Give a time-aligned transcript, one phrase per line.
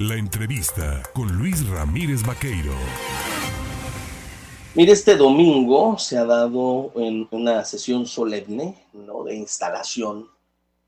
[0.00, 2.72] La entrevista con Luis Ramírez Vaqueiro.
[4.74, 9.22] Mire, este domingo se ha dado en una sesión solemne ¿no?
[9.22, 10.26] de instalación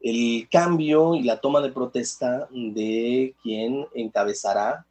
[0.00, 4.84] el cambio y la toma de protesta de quien encabezará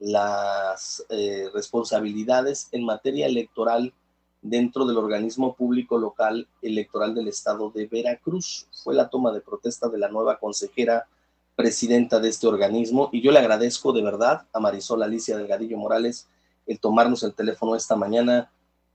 [0.00, 3.92] las eh, responsabilidades en materia electoral
[4.40, 8.66] dentro del organismo público local electoral del estado de Veracruz.
[8.82, 11.06] Fue la toma de protesta de la nueva consejera
[11.54, 16.28] presidenta de este organismo y yo le agradezco de verdad a Marisol Alicia Delgadillo Morales
[16.66, 18.50] el tomarnos el teléfono esta mañana.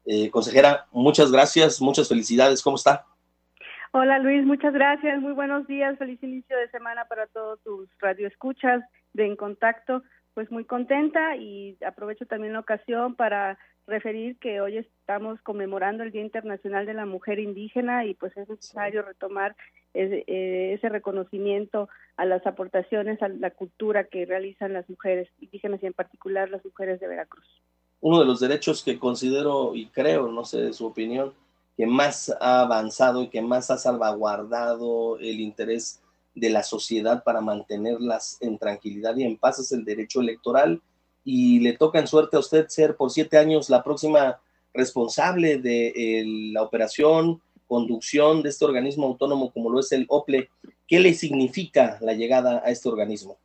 [0.06, 3.06] Eh, consejera, muchas gracias, muchas felicidades, ¿cómo está?
[3.92, 8.84] Hola Luis, muchas gracias, muy buenos días, feliz inicio de semana para todos tus radioescuchas
[9.14, 10.04] de En Contacto,
[10.38, 16.12] pues muy contenta y aprovecho también la ocasión para referir que hoy estamos conmemorando el
[16.12, 19.56] Día Internacional de la Mujer Indígena y pues es necesario retomar
[19.96, 25.88] eh, ese, reconocimiento a las aportaciones a la cultura que realizan las mujeres indígenas y
[25.88, 27.48] en particular las mujeres de Veracruz.
[28.02, 31.34] Uno de los derechos que considero y creo, no sé de su opinión,
[31.76, 36.00] que más ha avanzado y que más ha salvaguardado el interés
[36.40, 40.82] de la sociedad para mantenerlas en tranquilidad y en paz es el derecho electoral
[41.24, 44.40] y le toca en suerte a usted ser por siete años la próxima
[44.74, 50.50] responsable de la operación, conducción de este organismo autónomo como lo es el OPLE.
[50.88, 53.38] ¿Qué le significa la llegada a este organismo?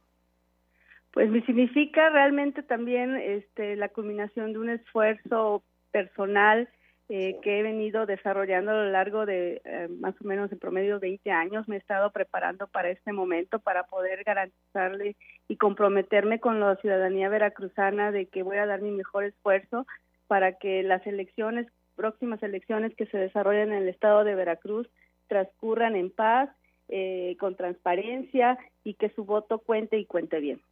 [1.13, 6.69] Pues me significa realmente también este, la culminación de un esfuerzo personal
[7.15, 10.99] eh, que he venido desarrollando a lo largo de eh, más o menos en promedio
[10.99, 11.69] 20 años.
[11.69, 15.15] Me he estado preparando para este momento, para poder garantizarle
[15.47, 19.87] y comprometerme con la ciudadanía veracruzana de que voy a dar mi mejor esfuerzo
[20.27, 24.89] para que las elecciones, próximas elecciones que se desarrollen en el estado de Veracruz,
[25.27, 26.49] transcurran en paz,
[26.89, 30.63] eh, con transparencia y que su voto cuente y cuente bien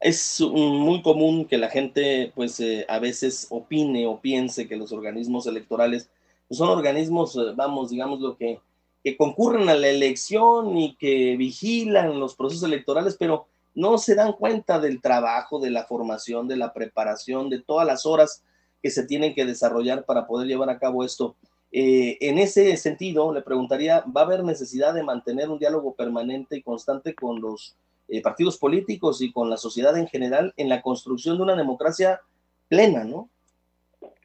[0.00, 4.92] es muy común que la gente pues eh, a veces opine o piense que los
[4.92, 6.08] organismos electorales
[6.46, 8.60] pues, son organismos, eh, vamos, digamos lo que,
[9.02, 14.32] que concurren a la elección y que vigilan los procesos electorales, pero no se dan
[14.32, 18.42] cuenta del trabajo, de la formación, de la preparación, de todas las horas
[18.82, 21.34] que se tienen que desarrollar para poder llevar a cabo esto.
[21.70, 26.56] Eh, en ese sentido, le preguntaría, ¿va a haber necesidad de mantener un diálogo permanente
[26.56, 27.76] y constante con los
[28.08, 32.20] eh, partidos políticos y con la sociedad en general en la construcción de una democracia
[32.68, 33.30] plena, ¿no?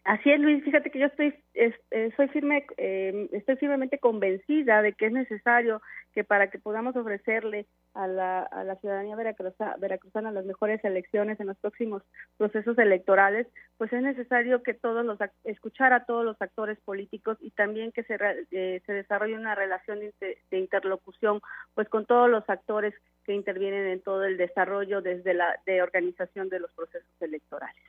[0.03, 0.61] Así es, Luis.
[0.65, 5.81] Fíjate que yo estoy, eh, soy firme, eh, estoy firmemente convencida de que es necesario
[6.13, 11.47] que para que podamos ofrecerle a la, a la ciudadanía veracruzana, las mejores elecciones en
[11.47, 12.03] los próximos
[12.35, 13.47] procesos electorales,
[13.77, 18.03] pues es necesario que todos los escuchar a todos los actores políticos y también que
[18.03, 18.17] se,
[18.51, 21.39] eh, se desarrolle una relación de, de interlocución,
[21.75, 22.93] pues con todos los actores
[23.23, 27.83] que intervienen en todo el desarrollo desde la de organización de los procesos electorales.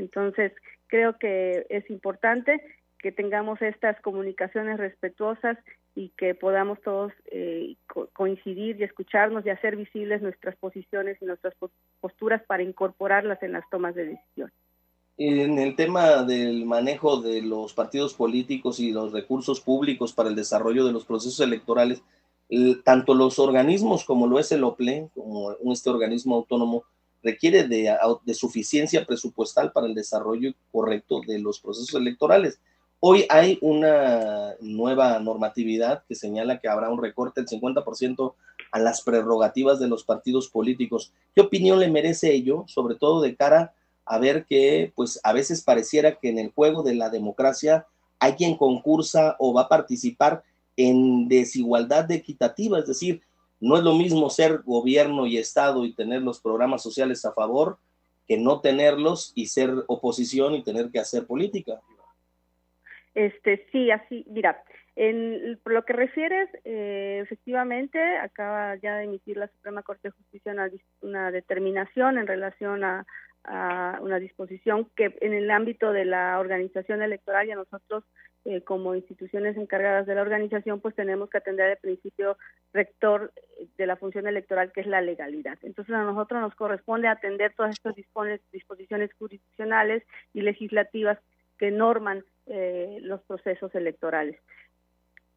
[0.00, 0.52] Entonces,
[0.88, 2.60] creo que es importante
[2.98, 5.56] que tengamos estas comunicaciones respetuosas
[5.94, 7.76] y que podamos todos eh,
[8.12, 11.54] coincidir y escucharnos y hacer visibles nuestras posiciones y nuestras
[12.00, 14.52] posturas para incorporarlas en las tomas de decisión.
[15.16, 20.34] En el tema del manejo de los partidos políticos y los recursos públicos para el
[20.34, 22.02] desarrollo de los procesos electorales,
[22.84, 26.84] tanto los organismos como lo es el OPLE, como este organismo autónomo,
[27.22, 32.58] requiere de, suficiencia presupuestal para el desarrollo correcto de los procesos electorales.
[33.00, 38.34] Hoy hay una nueva normatividad que señala que habrá un recorte del 50%
[38.72, 41.12] a las prerrogativas de los partidos políticos.
[41.34, 45.62] ¿Qué opinión le merece ello, sobre todo de cara a ver que, pues, a veces
[45.62, 47.86] pareciera que en el juego de la democracia
[48.18, 50.42] hay quien concursa o va a participar
[50.76, 53.22] en desigualdad de equitativa, es decir,
[53.60, 57.78] no es lo mismo ser gobierno y Estado y tener los programas sociales a favor
[58.26, 61.80] que no tenerlos y ser oposición y tener que hacer política.
[63.14, 64.62] Este, sí, así, mira,
[64.94, 70.54] en lo que refieres, eh, efectivamente, acaba ya de emitir la Suprema Corte de Justicia
[71.00, 73.04] una determinación en relación a,
[73.44, 78.04] a una disposición que en el ámbito de la organización electoral y a nosotros
[78.44, 82.38] eh, como instituciones encargadas de la organización pues tenemos que atender el principio
[82.72, 83.32] rector
[83.76, 85.58] de la función electoral que es la legalidad.
[85.62, 87.94] Entonces a nosotros nos corresponde atender todas estas
[88.52, 90.02] disposiciones jurisdiccionales
[90.32, 91.18] y legislativas
[91.58, 94.40] que norman eh, los procesos electorales.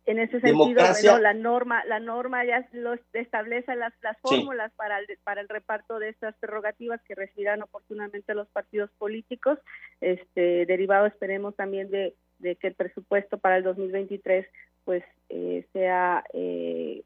[0.06, 5.08] En ese sentido, la norma, la norma ya lo establece las, las fórmulas para el
[5.24, 9.60] para el reparto de estas prerrogativas que recibirán oportunamente los partidos políticos,
[10.02, 14.46] este derivado esperemos también de, de que el presupuesto para el 2023
[14.84, 17.04] pues eh, sea eh,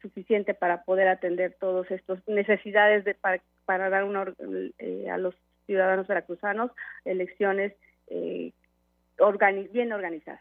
[0.00, 4.32] suficiente para poder atender todas estas necesidades de, para, dar una,
[4.78, 5.34] eh, a los
[5.66, 6.70] ciudadanos veracruzanos
[7.04, 7.72] elecciones
[8.08, 8.52] eh,
[9.72, 10.40] bien organizadas.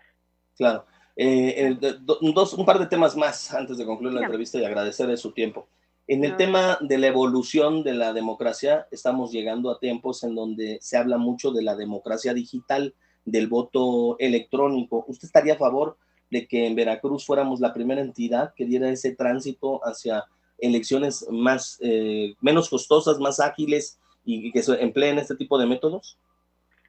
[0.57, 0.85] Claro.
[1.15, 5.31] Eh, dos, un par de temas más antes de concluir la entrevista y agradecerle su
[5.31, 5.67] tiempo.
[6.07, 10.77] En el tema de la evolución de la democracia, estamos llegando a tiempos en donde
[10.81, 12.93] se habla mucho de la democracia digital,
[13.25, 15.03] del voto electrónico.
[15.07, 15.97] ¿Usted estaría a favor
[16.29, 20.25] de que en Veracruz fuéramos la primera entidad que diera ese tránsito hacia
[20.59, 26.19] elecciones más, eh, menos costosas, más ágiles y que se empleen este tipo de métodos?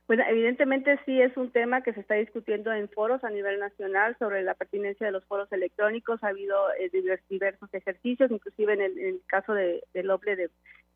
[0.07, 4.17] Bueno, evidentemente sí es un tema que se está discutiendo en foros a nivel nacional
[4.19, 6.23] sobre la pertinencia de los foros electrónicos.
[6.23, 6.91] Ha habido eh,
[7.29, 10.51] diversos ejercicios, inclusive en el, caso de, del OBLE de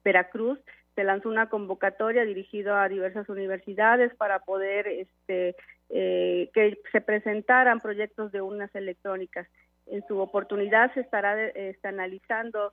[0.04, 0.60] Veracruz,
[0.94, 5.56] se lanzó una convocatoria dirigida a diversas universidades para poder este,
[5.88, 9.48] eh, que se presentaran proyectos de urnas electrónicas.
[9.86, 12.72] En su oportunidad se estará este, analizando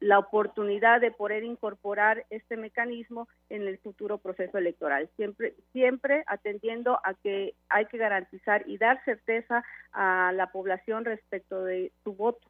[0.00, 6.98] la oportunidad de poder incorporar este mecanismo en el futuro proceso electoral, siempre, siempre atendiendo
[7.04, 12.46] a que hay que garantizar y dar certeza a la población respecto de su voto.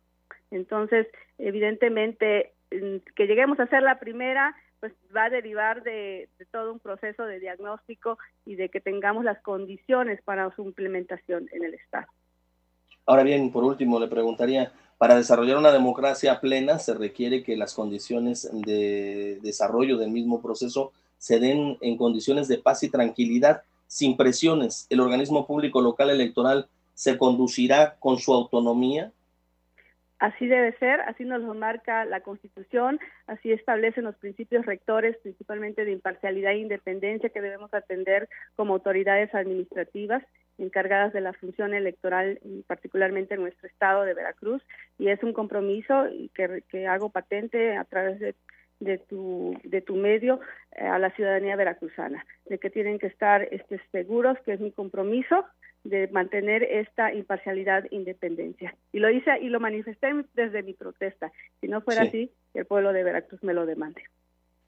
[0.50, 1.06] Entonces,
[1.38, 6.80] evidentemente, que lleguemos a ser la primera, pues va a derivar de, de, todo un
[6.80, 12.06] proceso de diagnóstico y de que tengamos las condiciones para su implementación en el Estado.
[13.06, 17.74] Ahora bien, por último, le preguntaría, para desarrollar una democracia plena se requiere que las
[17.74, 24.16] condiciones de desarrollo del mismo proceso se den en condiciones de paz y tranquilidad, sin
[24.16, 24.86] presiones.
[24.90, 29.12] ¿El organismo público local electoral se conducirá con su autonomía?
[30.18, 35.84] Así debe ser, así nos lo marca la Constitución, así establecen los principios rectores, principalmente
[35.84, 40.22] de imparcialidad e independencia que debemos atender como autoridades administrativas
[40.58, 44.62] encargadas de la función electoral, particularmente en nuestro estado de Veracruz,
[44.98, 48.34] y es un compromiso que, que hago patente a través de,
[48.80, 50.40] de, tu, de tu medio
[50.72, 54.70] eh, a la ciudadanía veracruzana, de que tienen que estar este, seguros, que es mi
[54.70, 55.44] compromiso,
[55.84, 58.74] de mantener esta imparcialidad e independencia.
[58.92, 61.30] Y lo hice y lo manifesté desde mi protesta.
[61.60, 64.02] Si no fuera así, el pueblo de Veracruz me lo demande.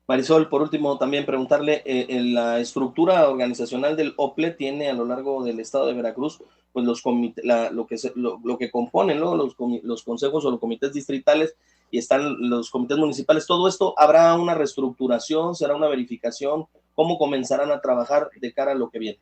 [0.08, 5.04] Marisol, por último, también preguntarle, eh, en la estructura organizacional del OPLE tiene a lo
[5.04, 6.40] largo del estado de Veracruz,
[6.72, 11.56] pues los lo, que lo, que componen los, los consejos o los comités distritales
[11.90, 13.46] y están los comités municipales.
[13.46, 15.54] Todo esto, ¿habrá una reestructuración?
[15.54, 16.66] ¿Será una verificación?
[16.94, 19.18] ¿Cómo comenzarán a trabajar de cara a lo que viene?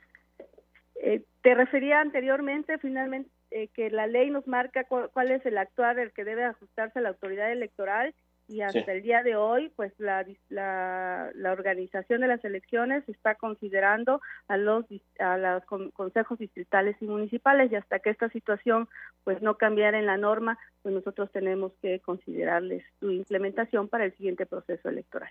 [0.96, 5.98] Eh, te refería anteriormente, finalmente, eh, que la ley nos marca cuál es el actuar
[5.98, 8.14] el que debe ajustarse a la autoridad electoral
[8.46, 13.37] y hasta el día de hoy, pues la, la, la, organización de las elecciones está
[13.37, 14.85] considerando a los,
[15.19, 18.88] a los consejos distritales y municipales y hasta que esta situación
[19.25, 24.14] pues no cambiara en la norma, pues nosotros tenemos que considerarles su implementación para el
[24.17, 25.31] siguiente proceso electoral.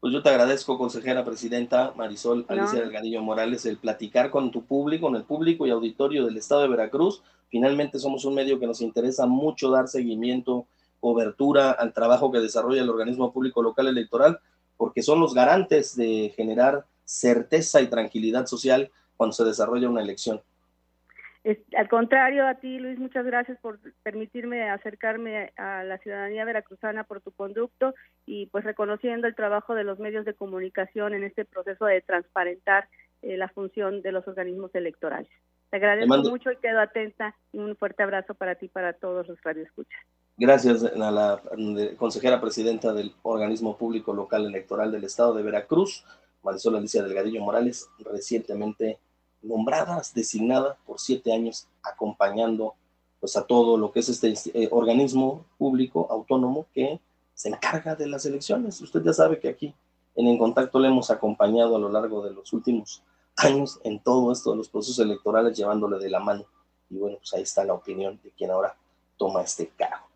[0.00, 5.06] Pues yo te agradezco, consejera presidenta Marisol Alicia Delgadillo Morales, el platicar con tu público,
[5.06, 7.22] con el público y auditorio del estado de Veracruz.
[7.48, 10.66] Finalmente somos un medio que nos interesa mucho dar seguimiento
[11.04, 14.38] cobertura al trabajo que desarrolla el organismo público local electoral,
[14.78, 20.40] porque son los garantes de generar certeza y tranquilidad social cuando se desarrolla una elección.
[21.76, 27.20] al contrario, a ti, Luis, muchas gracias por permitirme acercarme a la ciudadanía veracruzana por
[27.20, 31.84] tu conducto y pues reconociendo el trabajo de los medios de comunicación en este proceso
[31.84, 32.88] de transparentar
[33.20, 35.28] eh, la función de los organismos electorales.
[35.68, 37.36] Te agradezco mucho y quedo atenta.
[37.52, 40.00] Un fuerte abrazo para ti y para todos los radioescuchas.
[40.36, 41.40] Gracias a la
[41.96, 46.04] consejera presidenta del organismo público local electoral del estado de Veracruz,
[46.42, 48.98] Marisol Alicia Delgadillo Morales, recientemente
[49.42, 52.74] nombrada, designada por siete años, acompañando
[53.20, 57.00] pues a todo lo que es este eh, organismo público autónomo que
[57.32, 58.80] se encarga de las elecciones.
[58.80, 59.72] Usted ya sabe que aquí
[60.16, 63.04] en En Contacto le hemos acompañado a lo largo de los últimos
[63.36, 66.44] años en todo esto de los procesos electorales, llevándole de la mano.
[66.90, 68.76] Y bueno, pues ahí está la opinión de quien ahora
[69.16, 70.06] toma este cargo.